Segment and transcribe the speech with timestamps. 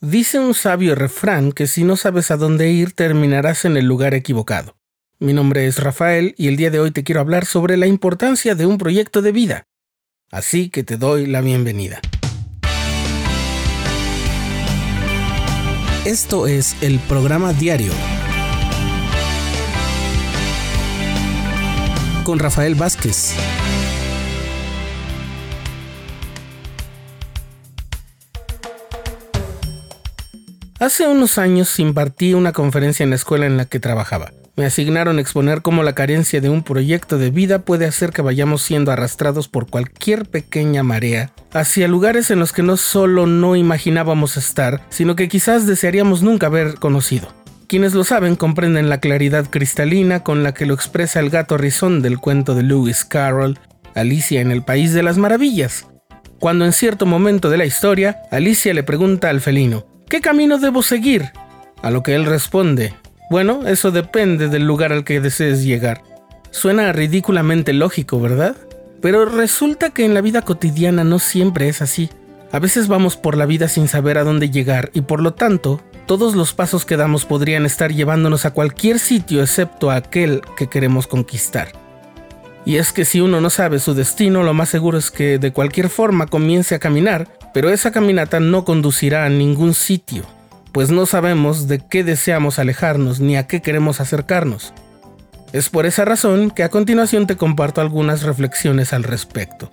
[0.00, 4.14] Dice un sabio refrán que si no sabes a dónde ir terminarás en el lugar
[4.14, 4.76] equivocado.
[5.18, 8.54] Mi nombre es Rafael y el día de hoy te quiero hablar sobre la importancia
[8.54, 9.66] de un proyecto de vida.
[10.30, 12.00] Así que te doy la bienvenida.
[16.04, 17.92] Esto es el programa diario
[22.22, 23.34] con Rafael Vázquez.
[30.80, 34.30] Hace unos años impartí una conferencia en la escuela en la que trabajaba.
[34.54, 38.62] Me asignaron exponer cómo la carencia de un proyecto de vida puede hacer que vayamos
[38.62, 44.36] siendo arrastrados por cualquier pequeña marea hacia lugares en los que no solo no imaginábamos
[44.36, 47.26] estar, sino que quizás desearíamos nunca haber conocido.
[47.66, 52.02] Quienes lo saben comprenden la claridad cristalina con la que lo expresa el gato rizón
[52.02, 53.58] del cuento de Lewis Carroll,
[53.96, 55.86] Alicia en el País de las Maravillas,
[56.38, 60.82] cuando en cierto momento de la historia, Alicia le pregunta al felino, ¿Qué camino debo
[60.82, 61.32] seguir?
[61.82, 62.94] A lo que él responde,
[63.28, 66.02] bueno, eso depende del lugar al que desees llegar.
[66.50, 68.56] Suena ridículamente lógico, ¿verdad?
[69.02, 72.08] Pero resulta que en la vida cotidiana no siempre es así.
[72.52, 75.82] A veces vamos por la vida sin saber a dónde llegar y por lo tanto,
[76.06, 80.68] todos los pasos que damos podrían estar llevándonos a cualquier sitio excepto a aquel que
[80.68, 81.72] queremos conquistar.
[82.64, 85.52] Y es que si uno no sabe su destino, lo más seguro es que de
[85.52, 90.24] cualquier forma comience a caminar pero esa caminata no conducirá a ningún sitio,
[90.72, 94.72] pues no sabemos de qué deseamos alejarnos ni a qué queremos acercarnos.
[95.52, 99.70] Es por esa razón que a continuación te comparto algunas reflexiones al respecto.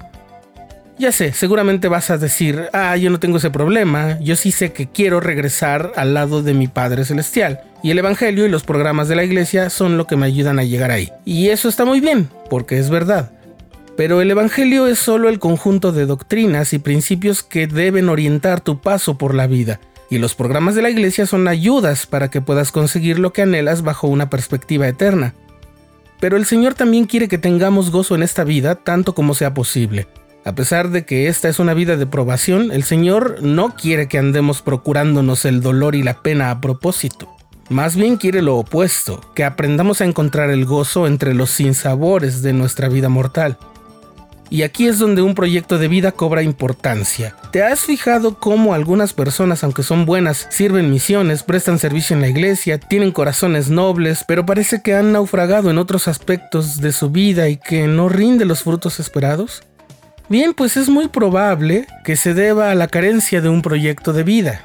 [0.97, 4.71] Ya sé, seguramente vas a decir, ah, yo no tengo ese problema, yo sí sé
[4.71, 9.09] que quiero regresar al lado de mi Padre Celestial, y el Evangelio y los programas
[9.09, 11.11] de la iglesia son lo que me ayudan a llegar ahí.
[11.25, 13.29] Y eso está muy bien, porque es verdad.
[13.97, 18.81] Pero el Evangelio es solo el conjunto de doctrinas y principios que deben orientar tu
[18.81, 19.79] paso por la vida,
[20.09, 23.83] y los programas de la Iglesia son ayudas para que puedas conseguir lo que anhelas
[23.83, 25.33] bajo una perspectiva eterna.
[26.19, 30.07] Pero el Señor también quiere que tengamos gozo en esta vida tanto como sea posible.
[30.43, 34.19] A pesar de que esta es una vida de probación, el Señor no quiere que
[34.19, 37.35] andemos procurándonos el dolor y la pena a propósito.
[37.69, 42.53] Más bien quiere lo opuesto, que aprendamos a encontrar el gozo entre los sinsabores de
[42.53, 43.57] nuestra vida mortal.
[44.49, 47.35] Y aquí es donde un proyecto de vida cobra importancia.
[47.51, 52.27] ¿Te has fijado cómo algunas personas, aunque son buenas, sirven misiones, prestan servicio en la
[52.27, 57.49] iglesia, tienen corazones nobles, pero parece que han naufragado en otros aspectos de su vida
[57.49, 59.63] y que no rinde los frutos esperados?
[60.29, 64.23] Bien, pues es muy probable que se deba a la carencia de un proyecto de
[64.23, 64.61] vida.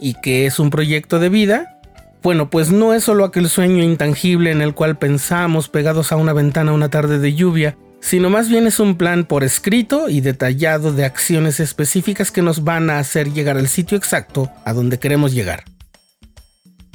[0.00, 1.80] ¿Y qué es un proyecto de vida?
[2.22, 6.32] Bueno, pues no es solo aquel sueño intangible en el cual pensamos pegados a una
[6.32, 10.92] ventana una tarde de lluvia sino más bien es un plan por escrito y detallado
[10.92, 15.32] de acciones específicas que nos van a hacer llegar al sitio exacto a donde queremos
[15.32, 15.64] llegar.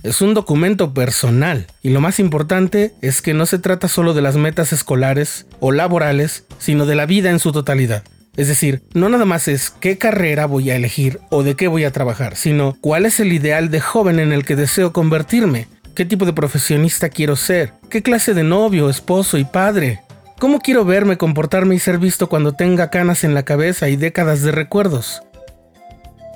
[0.03, 4.21] Es un documento personal y lo más importante es que no se trata solo de
[4.21, 8.03] las metas escolares o laborales, sino de la vida en su totalidad.
[8.35, 11.83] Es decir, no nada más es qué carrera voy a elegir o de qué voy
[11.83, 16.03] a trabajar, sino cuál es el ideal de joven en el que deseo convertirme, qué
[16.03, 20.01] tipo de profesionista quiero ser, qué clase de novio, esposo y padre,
[20.39, 24.41] ¿Cómo quiero verme, comportarme y ser visto cuando tenga canas en la cabeza y décadas
[24.41, 25.23] de recuerdos?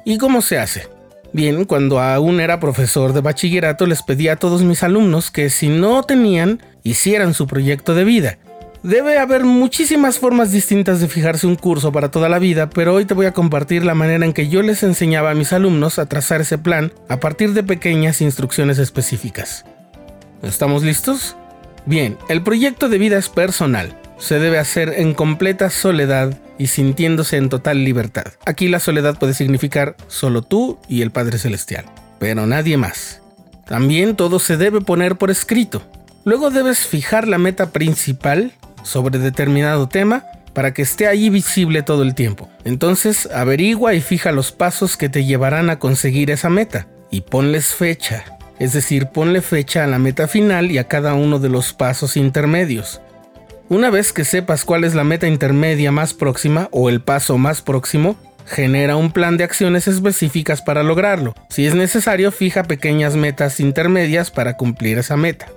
[0.05, 0.87] ¿Y cómo se hace?
[1.33, 5.67] Bien, cuando aún era profesor de bachillerato les pedí a todos mis alumnos que si
[5.67, 8.37] no tenían, hicieran su proyecto de vida.
[8.83, 13.05] Debe haber muchísimas formas distintas de fijarse un curso para toda la vida, pero hoy
[13.05, 16.05] te voy a compartir la manera en que yo les enseñaba a mis alumnos a
[16.05, 19.65] trazar ese plan a partir de pequeñas instrucciones específicas.
[20.41, 21.35] ¿Estamos listos?
[21.87, 23.97] Bien, el proyecto de vida es personal.
[24.17, 28.25] Se debe hacer en completa soledad y sintiéndose en total libertad.
[28.45, 31.85] Aquí la soledad puede significar solo tú y el Padre Celestial,
[32.19, 33.21] pero nadie más.
[33.65, 35.81] También todo se debe poner por escrito.
[36.25, 38.51] Luego debes fijar la meta principal
[38.83, 42.49] sobre determinado tema para que esté ahí visible todo el tiempo.
[42.65, 47.73] Entonces averigua y fija los pasos que te llevarán a conseguir esa meta y ponles
[47.73, 51.73] fecha es decir, ponle fecha a la meta final y a cada uno de los
[51.73, 53.01] pasos intermedios.
[53.69, 57.61] Una vez que sepas cuál es la meta intermedia más próxima o el paso más
[57.61, 58.15] próximo,
[58.45, 61.35] genera un plan de acciones específicas para lograrlo.
[61.49, 65.47] Si es necesario, fija pequeñas metas intermedias para cumplir esa meta.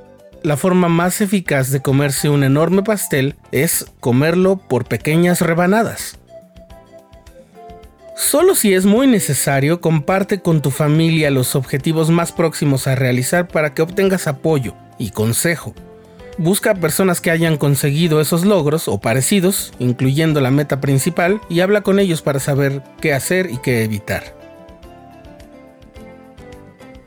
[0.43, 6.20] La forma más eficaz de comerse un enorme pastel es comerlo por pequeñas rebanadas.
[8.21, 13.49] Solo si es muy necesario, comparte con tu familia los objetivos más próximos a realizar
[13.49, 15.75] para que obtengas apoyo y consejo.
[16.37, 21.81] Busca personas que hayan conseguido esos logros o parecidos, incluyendo la meta principal, y habla
[21.81, 24.37] con ellos para saber qué hacer y qué evitar.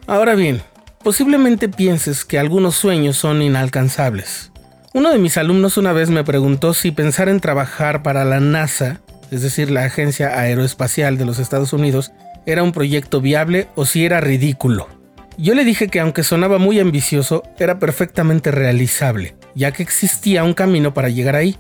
[0.08, 0.64] Ahora bien,
[1.04, 4.52] posiblemente pienses que algunos sueños son inalcanzables.
[4.96, 9.02] Uno de mis alumnos una vez me preguntó si pensar en trabajar para la NASA,
[9.34, 12.12] es decir, la Agencia Aeroespacial de los Estados Unidos,
[12.46, 14.88] era un proyecto viable o si era ridículo.
[15.38, 20.54] Yo le dije que aunque sonaba muy ambicioso, era perfectamente realizable, ya que existía un
[20.54, 21.58] camino para llegar ahí.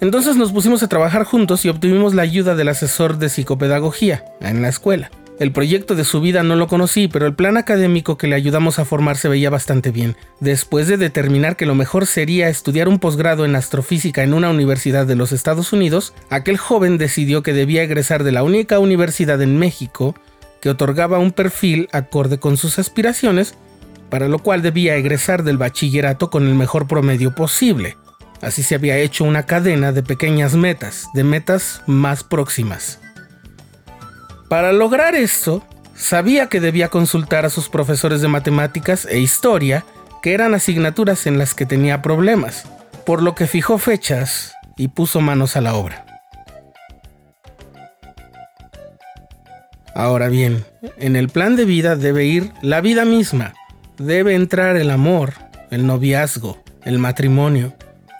[0.00, 4.60] Entonces nos pusimos a trabajar juntos y obtuvimos la ayuda del asesor de psicopedagogía en
[4.60, 5.10] la escuela.
[5.40, 8.78] El proyecto de su vida no lo conocí, pero el plan académico que le ayudamos
[8.78, 10.16] a formar se veía bastante bien.
[10.38, 15.06] Después de determinar que lo mejor sería estudiar un posgrado en astrofísica en una universidad
[15.06, 19.58] de los Estados Unidos, aquel joven decidió que debía egresar de la única universidad en
[19.58, 20.14] México
[20.62, 23.56] que otorgaba un perfil acorde con sus aspiraciones,
[24.10, 27.96] para lo cual debía egresar del bachillerato con el mejor promedio posible.
[28.40, 33.00] Así se había hecho una cadena de pequeñas metas, de metas más próximas.
[34.54, 35.64] Para lograr esto,
[35.96, 39.84] sabía que debía consultar a sus profesores de matemáticas e historia,
[40.22, 42.64] que eran asignaturas en las que tenía problemas,
[43.04, 46.06] por lo que fijó fechas y puso manos a la obra.
[49.92, 50.64] Ahora bien,
[50.98, 53.54] en el plan de vida debe ir la vida misma,
[53.98, 55.32] debe entrar el amor,
[55.72, 57.74] el noviazgo, el matrimonio,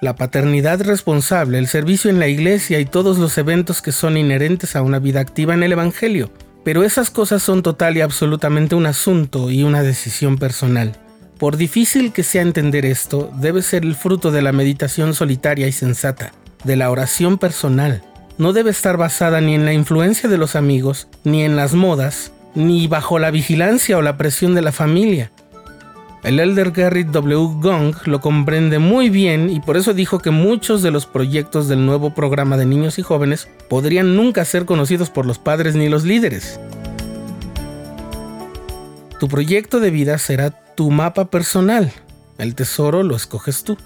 [0.05, 4.77] la paternidad responsable, el servicio en la iglesia y todos los eventos que son inherentes
[4.77, 6.31] a una vida activa en el Evangelio.
[6.63, 10.93] Pero esas cosas son total y absolutamente un asunto y una decisión personal.
[11.39, 15.73] Por difícil que sea entender esto, debe ser el fruto de la meditación solitaria y
[15.73, 16.33] sensata,
[16.65, 18.03] de la oración personal.
[18.39, 22.33] No debe estar basada ni en la influencia de los amigos, ni en las modas,
[22.55, 25.31] ni bajo la vigilancia o la presión de la familia,
[26.25, 27.61] el elder Garrett W.
[27.61, 31.85] Gong lo comprende muy bien y por eso dijo que muchos de los proyectos del
[31.85, 36.05] nuevo programa de niños y jóvenes podrían nunca ser conocidos por los padres ni los
[36.05, 36.59] líderes.
[39.21, 41.93] Tu proyecto de vida será tu mapa personal.
[42.39, 43.77] El tesoro lo escoges tú.